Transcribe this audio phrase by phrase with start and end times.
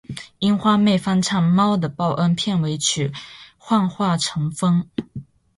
[0.39, 3.09] 樱花妹翻唱《猫的报恩》片尾曲
[3.59, 4.87] 《幻化成风》